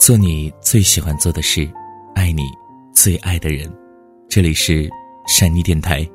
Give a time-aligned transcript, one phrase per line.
[0.00, 1.70] 做你最喜欢做的事，
[2.14, 2.42] 爱你
[2.90, 3.70] 最爱的人。
[4.30, 4.88] 这里是
[5.26, 6.08] 善妮电台，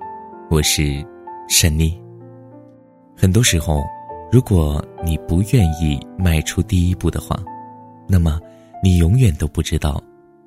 [0.50, 1.06] 我是
[1.48, 1.96] 善妮。
[3.16, 3.84] 很多时候，
[4.32, 7.40] 如果你不愿意迈出第一步的话，
[8.08, 8.42] 那么
[8.84, 10.04] 你永远都不知道，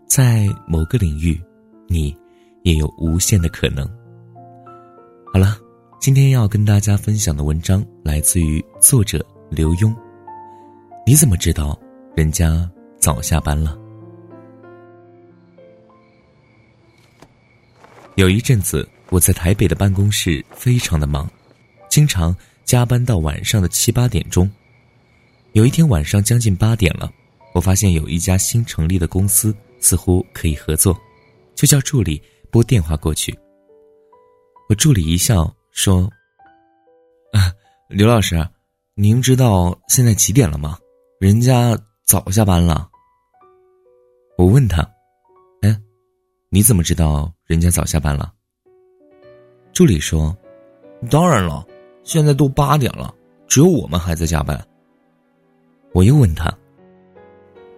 [0.08, 1.40] 在某个领域，
[1.86, 2.12] 你
[2.64, 3.88] 也有无限的可能。
[5.32, 5.56] 好了，
[6.00, 9.94] 今天要跟大家分享的文章来自于作者刘墉。
[11.06, 11.78] 你怎么知道
[12.16, 13.78] 人家早下班了？
[18.16, 21.30] 有一阵子，我在台北的办公室非常的忙，
[21.88, 24.50] 经常加班到晚上的七八点钟。
[25.52, 27.10] 有一天晚上将近八点了，
[27.54, 30.98] 我发现有一家新成立的公司似乎可以合作，
[31.54, 33.36] 就叫助理拨电话过去。
[34.68, 36.10] 我助理一笑说
[37.32, 37.52] ：“啊，
[37.88, 38.36] 刘老师，
[38.94, 40.76] 您知道现在几点了吗？
[41.20, 41.78] 人家
[42.08, 42.88] 早下班了。”
[44.38, 44.82] 我问他
[45.60, 45.78] ：“哎，
[46.48, 48.32] 你怎么知道？”人家早下班了。
[49.74, 50.34] 助理说
[51.10, 51.66] ：“当然了，
[52.04, 53.14] 现在都八点了，
[53.46, 54.58] 只有我们还在加班。”
[55.92, 56.50] 我又问他：“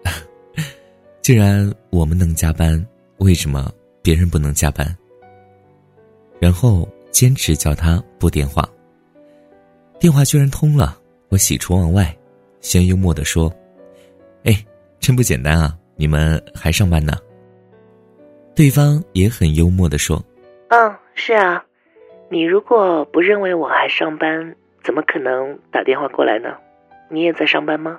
[1.22, 2.86] 既然我们能加班，
[3.18, 4.96] 为什么别人不能加班？”
[6.40, 8.68] 然后坚持叫他拨电话。
[9.98, 10.96] 电话居然通了，
[11.30, 12.16] 我喜出望外，
[12.60, 13.52] 先幽默的说：“，
[15.00, 17.14] 真不简单啊，你们还上班呢。”
[18.54, 20.22] 对方也很幽默的说
[20.68, 21.64] ：“嗯，是啊，
[22.30, 26.56] 你如果不认为我还上班，怎么可能打电话过来呢？
[27.10, 27.98] 你也在上班吗？”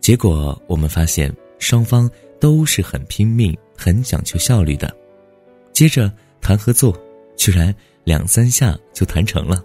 [0.00, 4.94] 结果我们发现双方都是很拼命、很讲究效率的。
[5.72, 6.94] 接着谈合作，
[7.36, 9.62] 居然两三下就谈成了。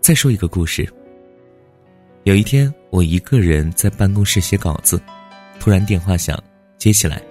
[0.00, 0.88] 再说一个故事。
[2.24, 5.00] 有一天，我一个人在办公室写稿子，
[5.60, 6.42] 突然电话响，
[6.78, 7.22] 接起来。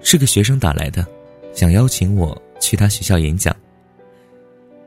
[0.00, 1.04] 是个学生打来的，
[1.52, 3.54] 想邀请我去他学校演讲。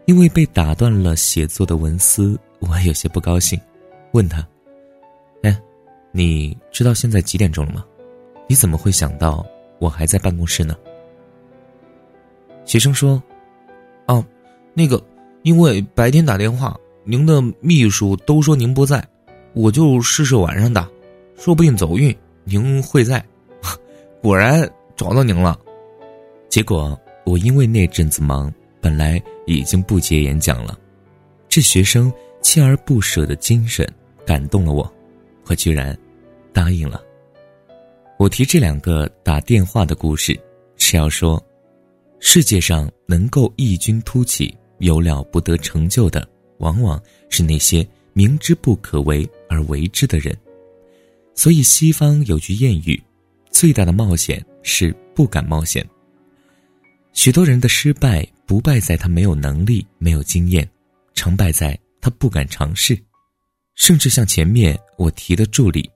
[0.06, 3.60] 因为被打断了写作的文思，我有些不高兴，
[4.14, 4.48] 问他
[5.44, 5.60] ：“哎，
[6.12, 7.86] 你知道现在几点钟了吗？
[8.48, 9.46] 你怎么会想到
[9.78, 10.76] 我还在办公室呢？”
[12.66, 13.22] 学生说
[14.08, 14.26] ：“哦，
[14.74, 15.04] 那个，
[15.44, 19.06] 因为白天打电话，您的秘书都说您不在，
[19.54, 20.90] 我就试试晚上打，
[21.38, 23.24] 说不定走运，您会在。
[24.22, 25.58] 果然。”找到您了，
[26.50, 30.78] 结果我因为那阵子忙，本来已经不接演讲了。
[31.48, 32.12] 这学生
[32.42, 33.90] 锲而不舍的精神
[34.26, 34.94] 感动了我，
[35.46, 35.98] 我居然
[36.52, 37.02] 答应了。
[38.18, 40.38] 我提这两个打电话的故事，
[40.76, 41.42] 是要说，
[42.20, 46.28] 世界上能够异军突起、有了不得成就的，
[46.58, 47.88] 往往是那些
[48.20, 50.38] 明知不可为而为之的人。
[51.36, 53.02] 所以西方有句谚语：
[53.50, 54.46] 最大的冒险。
[54.62, 55.88] 是不敢冒险。
[57.14, 60.70] 许多人的失败不败在他没有能力、没有经验，
[61.14, 63.02] 成败在他不敢尝试。
[63.76, 65.90] 甚至像前面我提的助理，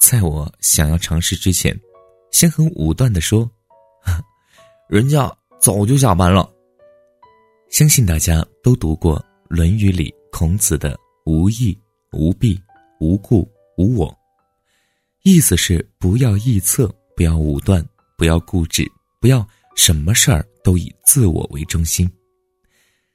[0.00, 1.78] 在我想要尝试之前，
[2.32, 3.48] 先很武断的说
[4.90, 6.52] ：“人家早就下班了。”
[7.70, 9.16] 相信大家都读过
[9.48, 11.78] 《论语》里孔子的“无义、
[12.12, 12.60] 无弊、
[13.00, 14.16] 无故、无我”，
[15.24, 17.84] 意思是不要臆测，不要武断。
[18.14, 18.88] 不要固执，
[19.20, 19.44] 不要
[19.74, 22.08] 什么事儿都以自我为中心。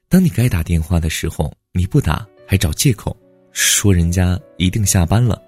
[0.09, 3.15] 当你该打电话的时候，你不打还找借口，
[3.53, 5.41] 说人家一定下班了，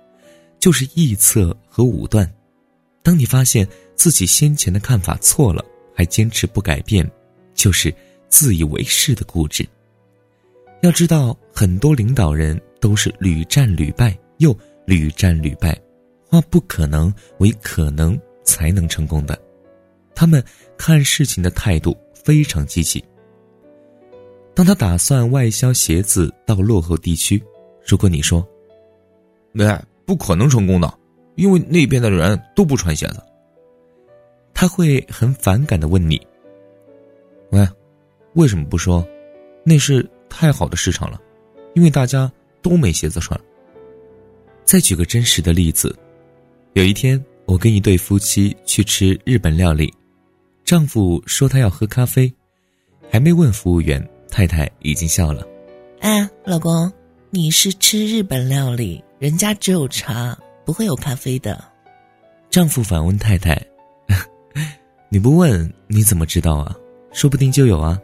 [0.59, 2.31] 就是臆测和武断。
[3.03, 7.05] 当你发现自己先前的看法错了，还坚持不改变，
[7.53, 7.93] 就是
[8.29, 9.67] 自以为是的固执。
[10.81, 15.77] 要知道，很多领导人都是屡战屡败，又屡战屡败，
[16.29, 19.37] 化不可能为可能才能成功的。
[20.15, 20.43] 他们
[20.77, 23.03] 看事情的态度非常积极。
[24.53, 27.41] 当他打算外销鞋子到落后地区，
[27.85, 28.45] 如果你说
[29.59, 30.93] ：“哎，不可能成功的，
[31.35, 33.23] 因为那边的人都不穿鞋子。”
[34.53, 36.25] 他会很反感的问你
[37.51, 37.67] ：“喂，
[38.33, 39.05] 为什么不说？
[39.63, 41.19] 那是太好的市场了，
[41.73, 42.31] 因为大家
[42.61, 43.39] 都没鞋子穿。”
[44.63, 45.97] 再举个真实的例子，
[46.73, 49.91] 有一天我跟一对夫妻去吃日本料理。
[50.63, 52.31] 丈夫说他要喝咖啡，
[53.09, 55.43] 还没问服务员，太太已经笑了。
[56.01, 56.91] 哎，老公，
[57.31, 61.59] 你是吃日本料理，人家只有茶，不会有咖啡的。
[62.51, 63.59] 丈夫反问太太
[65.09, 66.75] ：“你不问你怎么知道啊？
[67.11, 67.99] 说不定就有啊。”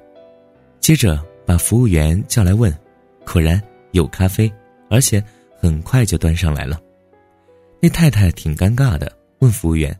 [0.81, 2.75] 接着把服务员叫来问，
[3.25, 3.61] 果然
[3.91, 4.51] 有咖啡，
[4.89, 5.23] 而且
[5.59, 6.79] 很快就端上来了。
[7.79, 9.95] 那太太挺尴尬的，问服务员：“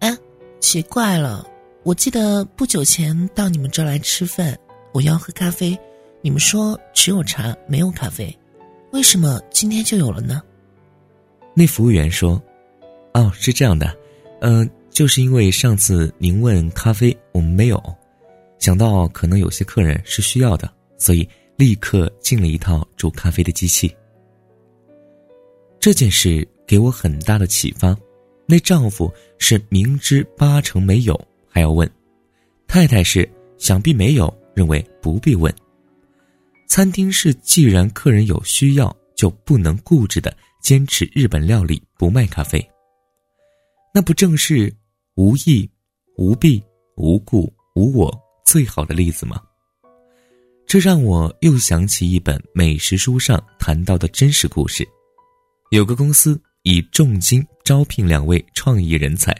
[0.00, 0.14] 哎，
[0.60, 1.46] 奇怪了，
[1.82, 4.58] 我记得不久前到你们这儿来吃饭，
[4.92, 5.78] 我要喝咖啡，
[6.20, 8.36] 你们说只有茶没有咖啡，
[8.92, 10.42] 为什么今天就有了呢？”
[11.54, 12.42] 那服务员说
[13.14, 13.96] ：“哦，是这样的，
[14.40, 17.82] 嗯，就是因为上次您问咖啡，我们没有，
[18.64, 23.94] 想到可能有些客人是需要的，所以立刻进了一套煮咖啡的机器。
[25.78, 27.94] 这件事给我很大的启发。
[28.46, 31.14] 那丈夫是明知八成没有
[31.46, 31.86] 还要问，
[32.66, 35.54] 太太是想必没有，认为不必问。
[36.66, 40.34] 餐厅是既然客人有需要，就不能固执的。”
[40.64, 42.66] 坚持日本料理不卖咖啡，
[43.92, 44.74] 那不正是
[45.16, 45.68] 无义、
[46.16, 46.64] 无弊、
[46.96, 48.10] 无故、无我
[48.54, 49.42] 最好的例子吗？
[50.64, 54.86] 这让我又想起一本美食书上谈到的真实故事：
[55.72, 59.36] 有个公司以重金招聘两位创意人才，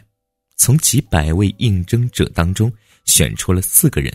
[0.57, 2.69] 从几百位应征者当中
[3.05, 4.13] 选出了四个人，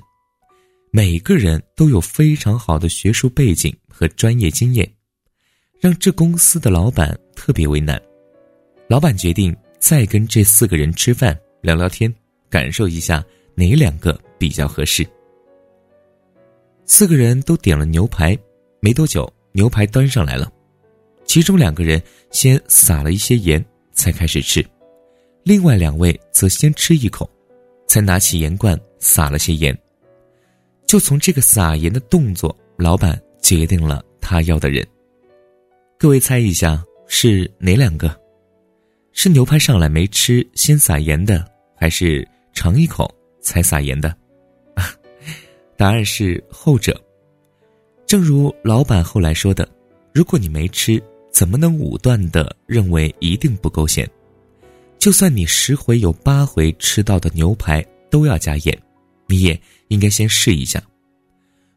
[0.90, 4.86] 每个人都有非常好的学术背景和专业经验。
[5.80, 7.98] 让这公司的老板特别为难，
[8.86, 12.14] 老板决定再跟这四个人吃饭聊聊天，
[12.50, 13.24] 感受一下
[13.54, 15.06] 哪两个比较合适。
[16.86, 18.36] 四个人都点了牛排，
[18.80, 20.50] 没多久牛排端上来了，
[21.26, 24.64] 其中两个人先撒了一些盐才开始吃，
[25.44, 27.28] 另外两位则先吃一口，
[27.86, 29.78] 才拿起盐罐撒了些盐。
[30.86, 34.84] 就从这个撒盐的动作，老板决定了他要的人。
[35.98, 38.18] 各位猜一下是哪两个？
[39.12, 41.46] 是牛排上来没吃先撒盐的，
[41.76, 44.16] 还是尝一口才撒盐的？
[45.80, 46.94] 答案是后者。
[48.06, 49.66] 正如老板后来说的
[50.12, 54.06] ：“如果你没吃，怎么能武断的认为一定不够咸？
[54.98, 58.78] 就算你十回有八回吃到的牛排都要加盐，
[59.26, 60.82] 你也应该先试一下。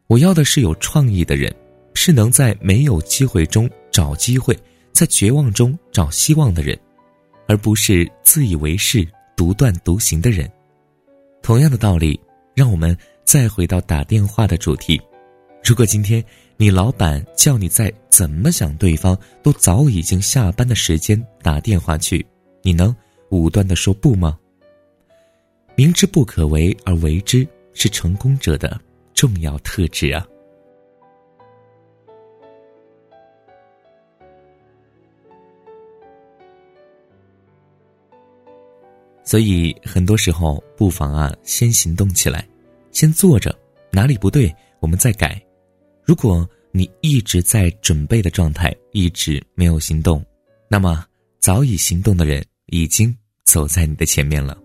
[0.06, 1.50] 我要的是有创意的人。”
[1.96, 4.54] 是能在没有机会中找机会，
[4.92, 6.78] 在绝望中找希望的人，
[7.46, 9.06] 而不是自以为是、
[9.36, 10.50] 独断独行的人。
[11.40, 12.20] 同样的道理，
[12.52, 15.00] 让我们再回到打电话的主题：
[15.64, 16.24] 如果今天
[16.56, 22.24] 你老板叫你在怎么想对方都早已经下班的时间打电话去，
[22.62, 22.94] 你能
[23.30, 24.38] 武断的说不吗？
[25.74, 28.80] 明知不可为而为之，是成功者的
[29.14, 30.24] 重要特质啊。
[39.24, 42.46] 所以很多时候不妨啊，先行动起来，
[42.94, 43.54] 先做着，
[43.92, 44.50] 哪里不对，
[44.80, 45.38] 我们再改。
[46.04, 50.24] 如果你一直在准备的状态，一直没有行动，
[50.68, 51.04] 那么
[51.40, 54.56] 早已行动的人已经走在你的前面了。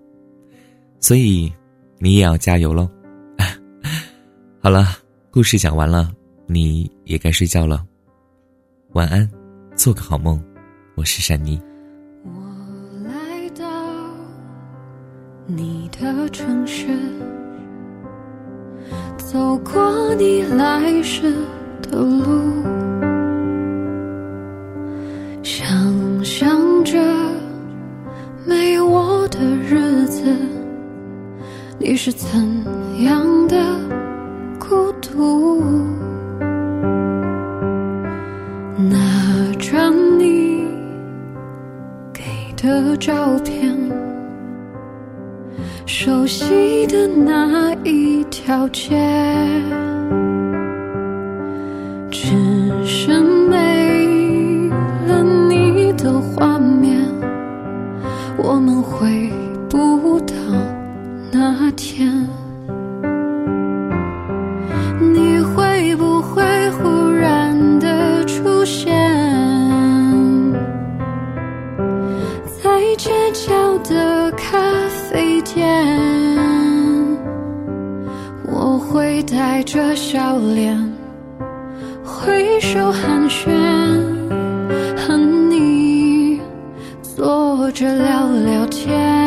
[1.02, 1.52] 所以
[1.98, 2.90] 你也要加油喽！
[4.62, 4.98] 好了，
[5.32, 6.14] 故事讲完了，
[6.46, 7.86] 你也该睡觉了。
[8.92, 9.30] 晚安，
[9.76, 10.40] 做个好梦。
[10.96, 11.60] 我是珊妮。
[15.48, 16.86] 你的城市，
[19.32, 21.32] 走过你来时
[21.84, 22.64] 的路，
[25.44, 25.70] 想
[26.26, 26.98] 象着
[28.44, 30.24] 没有我的日子，
[31.78, 32.28] 你是怎
[33.04, 33.56] 样的
[34.58, 35.62] 孤独？
[38.80, 38.98] 拿
[39.60, 40.66] 着你
[42.12, 42.24] 给
[42.58, 43.78] 的照片。
[45.86, 47.69] 熟悉的那
[48.50, 48.98] 条街，
[79.60, 80.74] 带着笑脸
[82.02, 83.50] 挥手寒暄，
[84.96, 86.40] 和你
[87.02, 89.19] 坐着聊聊天。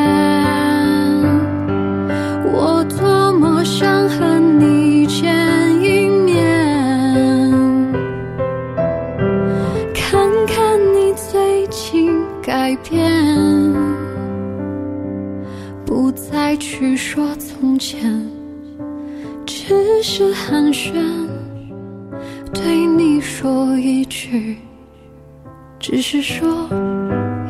[25.79, 26.69] 只是说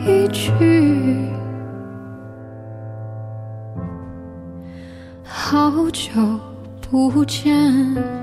[0.07, 0.53] 一句
[5.23, 6.11] 好久
[6.91, 8.22] 不见。